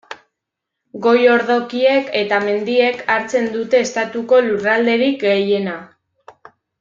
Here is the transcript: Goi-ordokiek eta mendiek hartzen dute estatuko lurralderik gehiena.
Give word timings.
Goi-ordokiek 1.03 2.07
eta 2.21 2.39
mendiek 2.47 3.03
hartzen 3.17 3.45
dute 3.59 3.83
estatuko 3.89 4.41
lurralderik 4.49 5.21
gehiena. 5.29 5.77